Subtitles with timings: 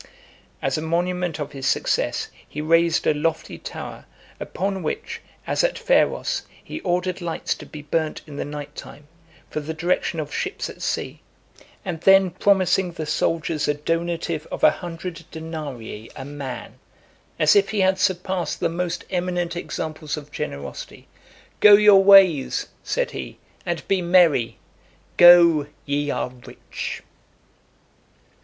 [0.63, 4.05] As a monument of his success, he raised a lofty tower,
[4.39, 9.07] upon which, as at Pharos, he ordered lights to be burnt in the night time,
[9.51, 11.21] for the direction of ships at sea;
[11.85, 16.79] and then promising the soldiers a donative of a hundred denarii a man,
[17.37, 21.07] as if he had surpassed the most eminent examples of generosity,
[21.59, 23.37] "Go your ways," said he,
[23.67, 24.57] "and be merry:
[25.17, 27.03] go, ye are rich."